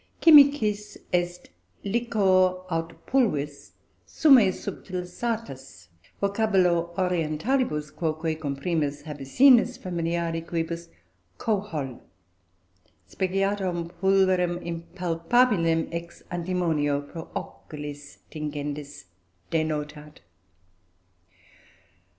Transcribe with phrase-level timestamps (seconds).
[0.19, 1.51] Chymicis est
[1.83, 3.73] liquor aut pulvis
[4.03, 5.89] summé subtilisatus,
[6.19, 10.89] vocabulo Orientalibus quoque, cum primis Habessinis, familiari, quibus
[11.37, 12.01] cohol
[13.07, 19.05] speciatim pulverem impalpabilem ex antimonio pro oculis tingendis
[19.51, 20.21] denotat